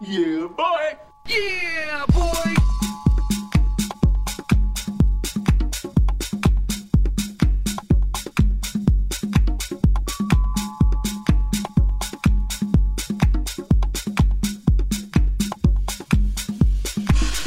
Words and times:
Yeah, 0.00 0.46
boy. 0.56 0.96
Yeah, 1.26 2.04
boy. 2.08 2.54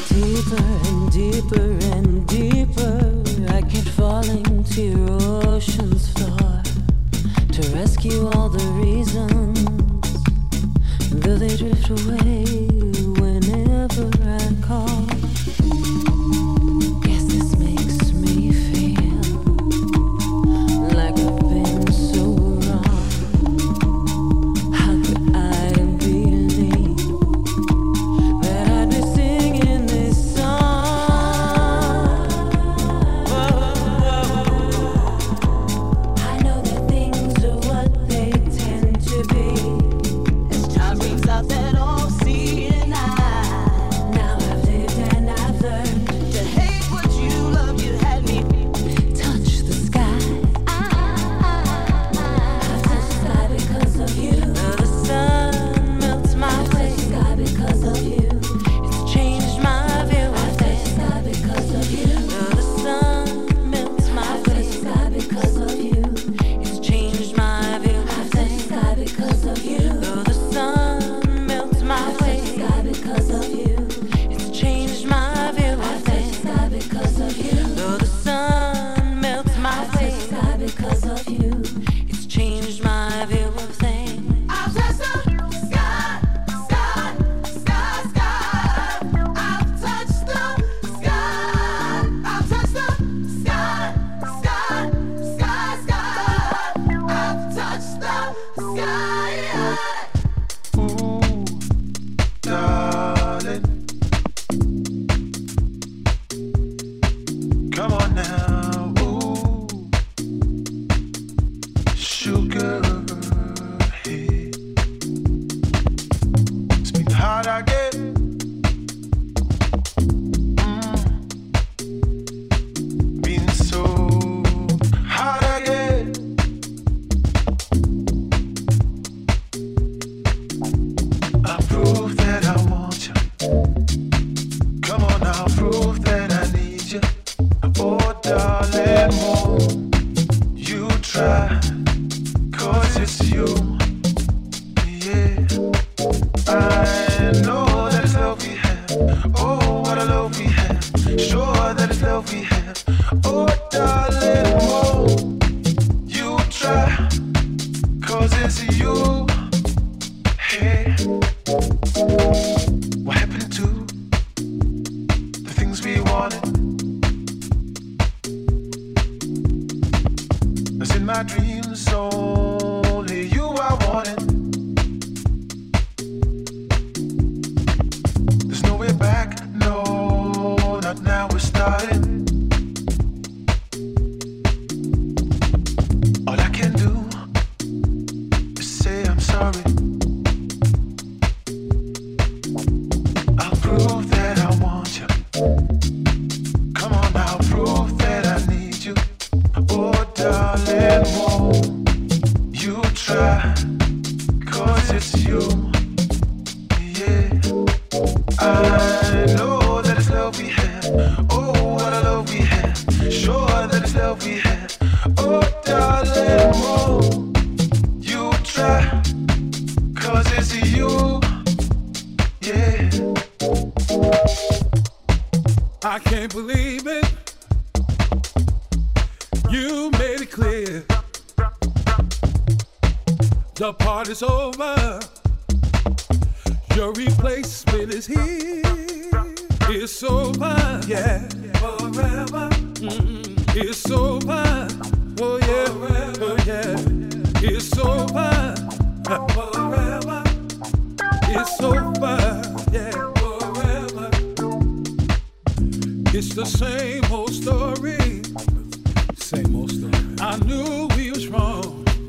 Deeper 0.10 0.64
and 0.86 1.12
deeper 1.12 1.70
and 1.96 2.03
away. 11.94 12.23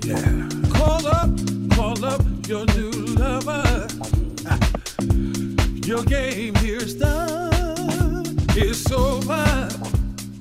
Yeah. 0.04 0.48
Call 0.74 1.06
up, 1.06 1.30
call 1.70 2.04
up 2.04 2.20
your 2.46 2.66
new 2.76 2.90
lover. 3.16 3.88
Your 5.86 6.04
game 6.04 6.54
here's 6.56 6.94
done. 6.94 8.36
It's 8.50 8.92
over 8.92 9.68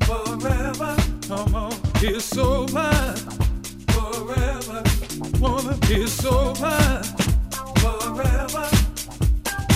forever. 0.03 0.97
Come 1.29 1.55
on, 1.55 1.73
it's 2.01 2.37
over 2.37 2.91
forever. 3.87 4.83
It's 5.89 6.25
over 6.25 7.03
forever. 7.79 8.69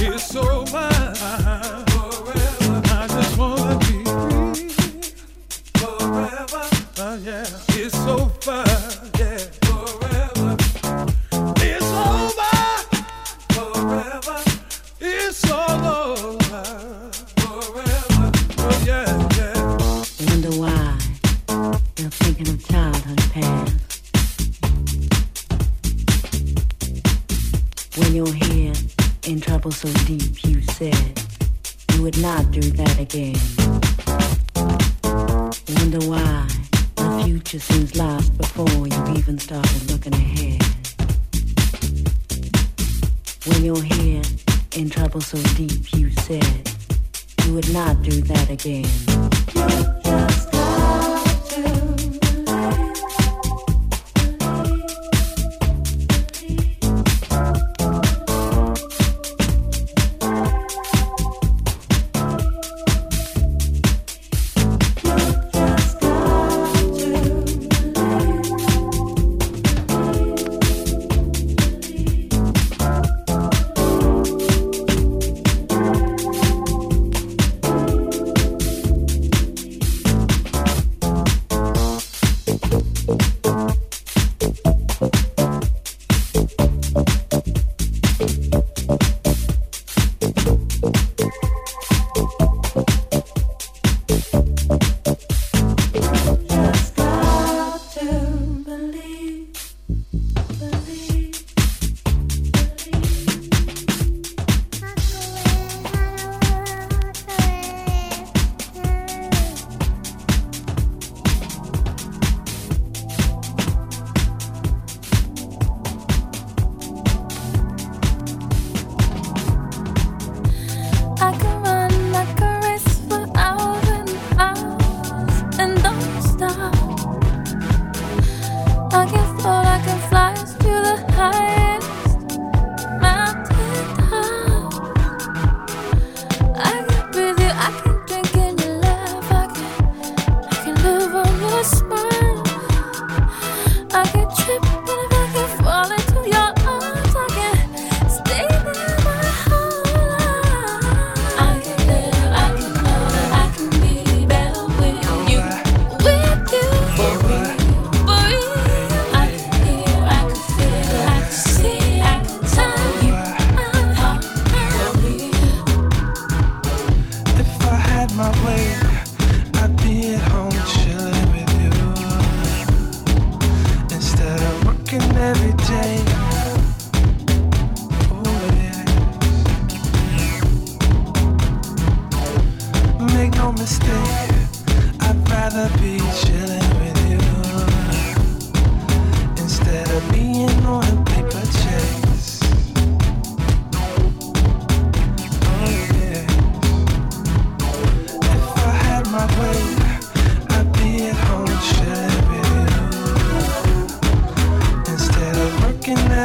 It's 0.01 0.35
over 0.35 0.89
forever. 1.93 2.81
I 2.91 3.07
just 3.07 3.37
wanna 3.37 3.79
be 3.79 4.03
free 4.03 4.69
forever. 5.77 6.63
Uh, 6.99 7.17
yeah, 7.23 7.45
it's 7.69 7.95
over. 7.95 8.63
Yeah. 9.17 9.56
Again. 33.17 33.35
Wonder 35.75 35.99
why 36.07 36.47
the 36.95 37.21
future 37.23 37.59
seems 37.59 37.95
lost 37.95 38.37
before 38.37 38.87
you 38.87 39.17
even 39.17 39.39
started 39.39 39.91
looking 39.91 40.13
ahead. 40.13 40.61
When 43.45 43.63
you're 43.63 43.81
here 43.81 44.21
in 44.75 44.89
trouble 44.89 45.21
so 45.21 45.41
deep, 45.55 45.93
you 45.93 46.11
said 46.11 46.71
you 47.45 47.53
would 47.55 47.71
not 47.73 48.01
do 48.03 48.21
that 48.21 48.49
again. 48.49 50.26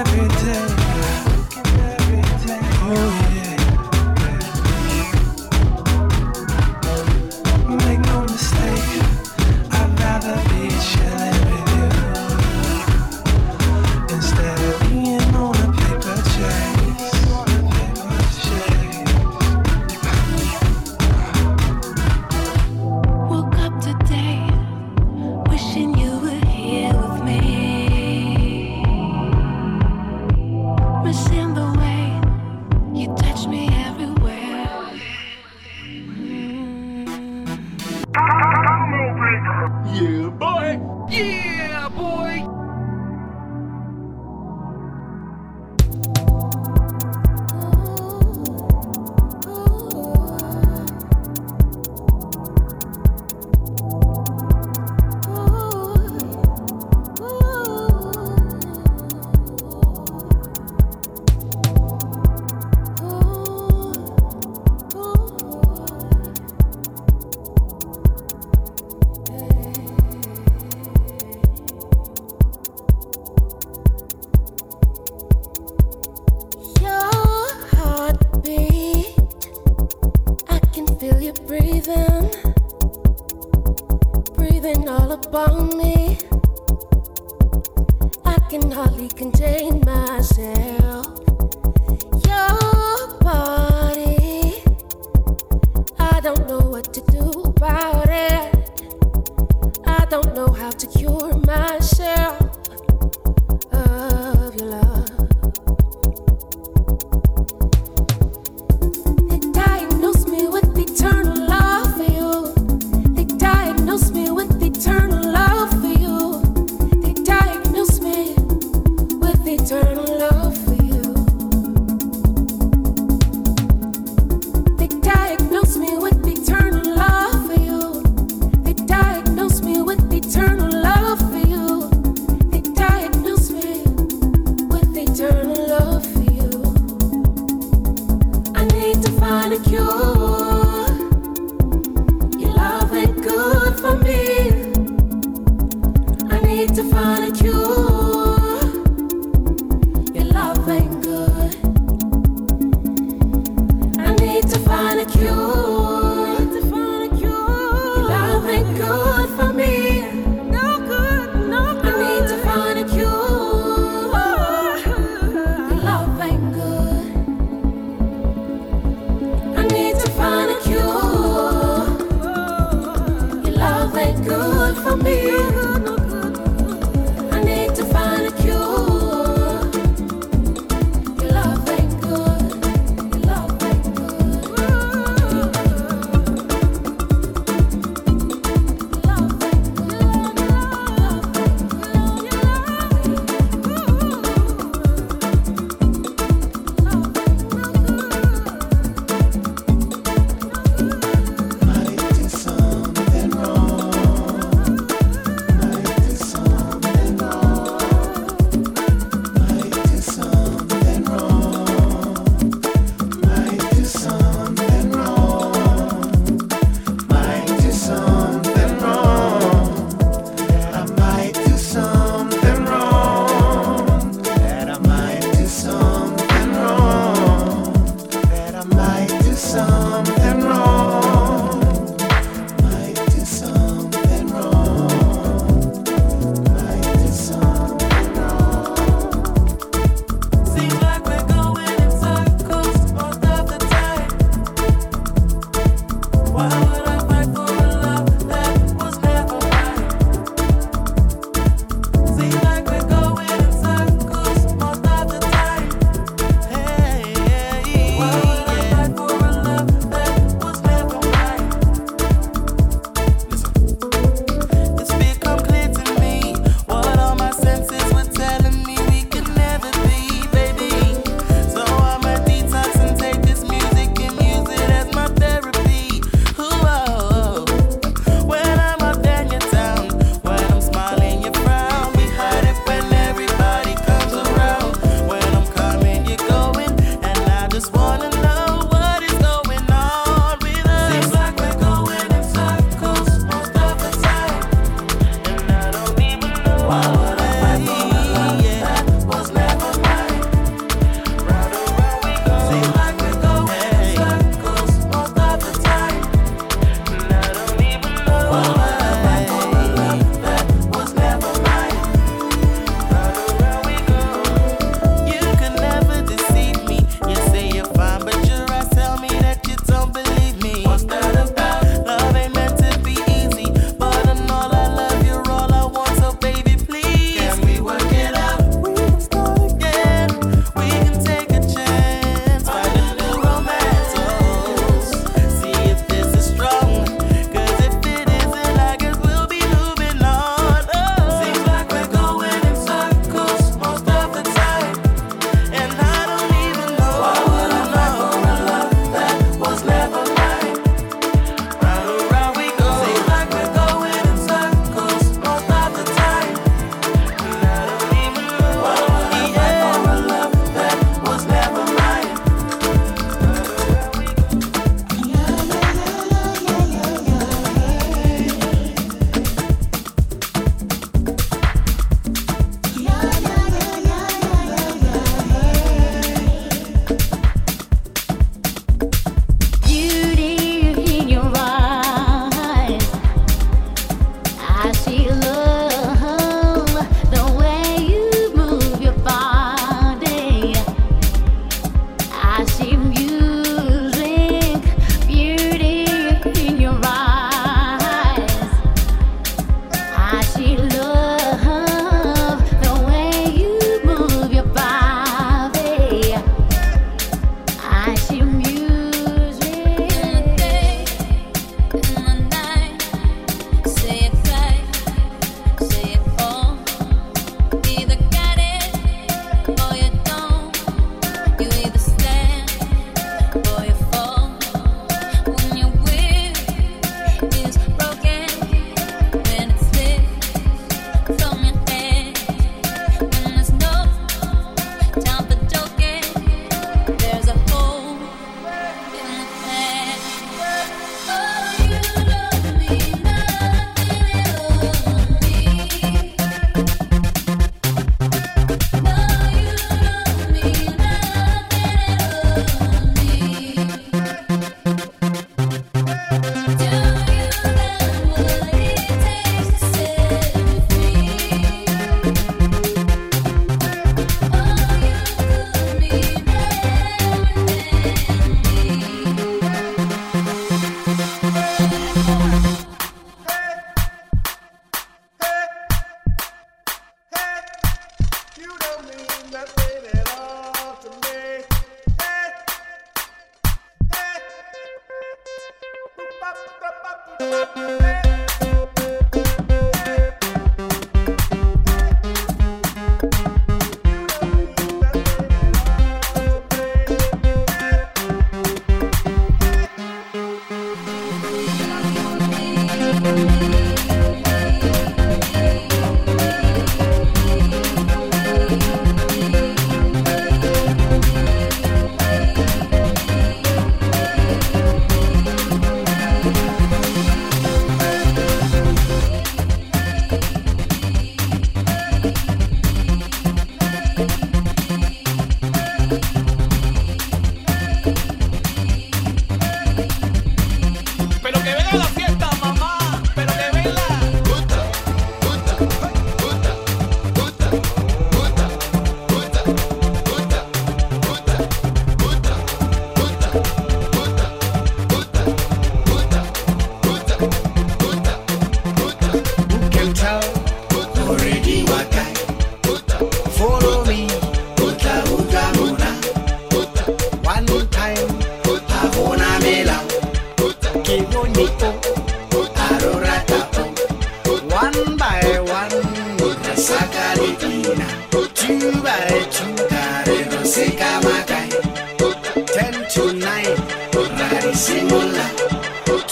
every 0.04 0.28
day. 0.28 0.71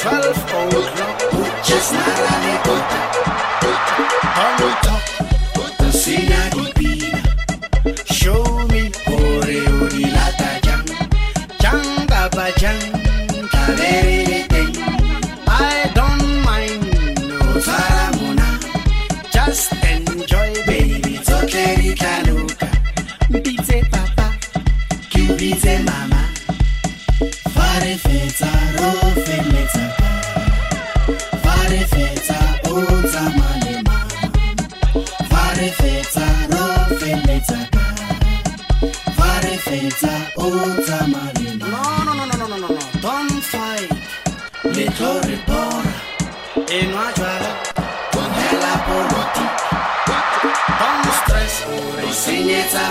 Twelve 0.01 0.55
old 0.55 1.00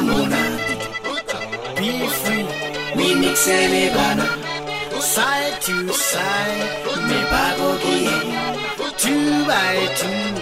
Mona. 0.09 0.43
Be 1.77 1.91
free. 2.19 2.45
We 2.95 3.15
mix 3.21 3.47
elevana. 3.47 4.27
Side 4.99 5.61
to 5.65 5.93
side. 5.93 6.61
Me 7.07 7.19
pago 7.31 7.69
guie. 7.83 8.19
Two 8.97 9.45
by 9.49 9.77
two. 9.99 10.33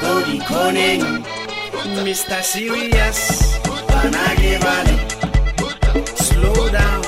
Cody 0.00 0.38
Conan. 0.48 1.24
Mr. 2.04 2.42
Serious. 2.42 3.20
Banage 3.88 4.52
Valley. 4.64 4.98
Slow 6.26 6.68
down. 6.70 7.05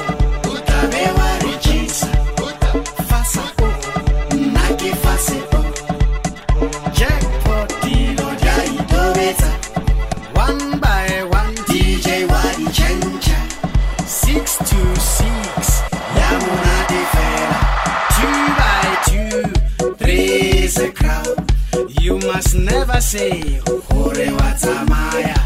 seo 23.18 23.82
gore 23.88 24.30
wa 24.30 24.50
tsamaya. 24.60 25.38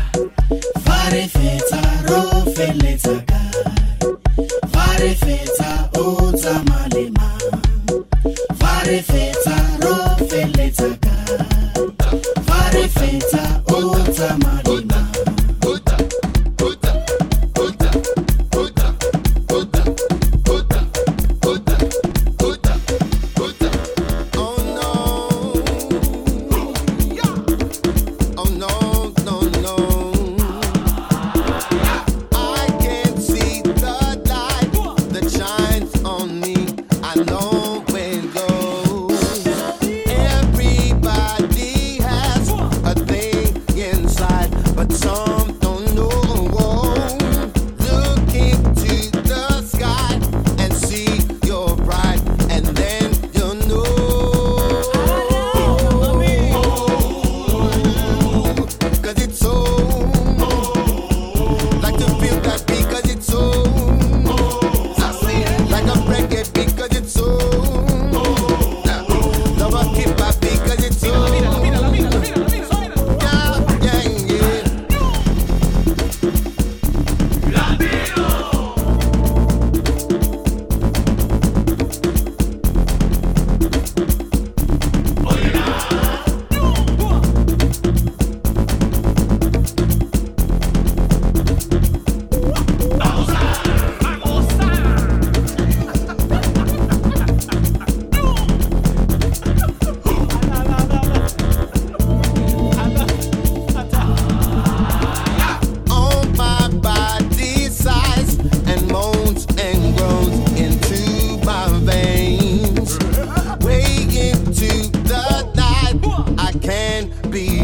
Fa 0.85 0.99
re 1.13 1.25
fetsa 1.35 1.81
ro 2.09 2.21
feleletsa 2.55 3.22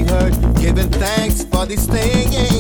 hurt, 0.08 0.34
giving 0.56 0.90
thanks 0.90 1.44
for 1.44 1.66
these 1.66 1.86
things. 1.86 2.57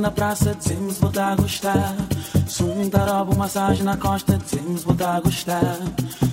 Na 0.00 0.10
praça, 0.10 0.54
dizemos 0.54 0.98
botar 0.98 1.32
a 1.32 1.36
gostar. 1.36 1.96
Se 2.46 2.90
tarobo, 2.90 3.36
massagem 3.36 3.84
na 3.84 3.96
costa, 3.96 4.38
dizemos 4.38 4.84
botar 4.84 5.16
a 5.16 5.20
gostar. 5.20 5.78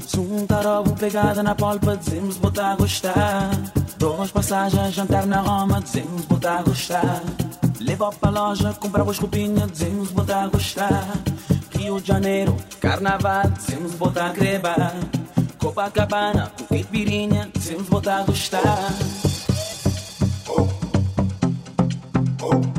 Se 0.08 0.46
tarobo, 0.48 0.96
pegada 0.96 1.44
na 1.44 1.56
polpa, 1.56 1.98
dizemos 1.98 2.38
botar 2.38 2.72
a 2.72 2.76
gostar. 2.76 3.50
Duas 3.98 4.32
passagens, 4.32 4.94
jantar 4.94 5.26
na 5.26 5.42
Roma, 5.42 5.82
dizemos 5.82 6.26
botar 6.26 6.60
a 6.60 6.64
gostar. 6.64 7.22
Leva 7.80 8.10
pra 8.12 8.30
loja, 8.30 8.74
comprar 8.74 9.08
as 9.10 9.18
roupinhas, 9.18 9.72
dizemos 9.72 10.12
botar 10.12 10.44
a 10.44 10.48
gostar. 10.48 11.08
Rio 11.76 12.00
de 12.00 12.08
Janeiro, 12.08 12.56
Carnaval, 12.80 13.50
dizemos 13.50 13.94
botar 13.94 14.28
a 14.28 14.34
grebar. 14.34 14.94
Copacabana, 15.58 16.52
com 16.68 16.84
pirinha, 16.84 17.50
dizemos 17.54 17.88
botar 17.88 18.20
a 18.20 18.24
gostar. 18.24 18.90
oh. 22.42 22.79